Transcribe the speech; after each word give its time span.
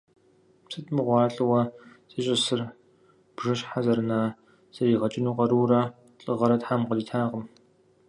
Сыт 0.71 0.87
мыгъуэ 0.95 1.17
ар 1.23 1.31
лӀыуэ 1.35 1.61
зищӀысыр,– 2.11 2.61
бжыщхьэ 3.35 3.79
зэрына 3.85 4.19
зэригъэкӀыну 4.75 5.35
къарурэ 5.37 5.81
лӀыгъэрэ 6.23 6.57
Тхьэм 6.61 6.81
къритакъым. 6.89 7.43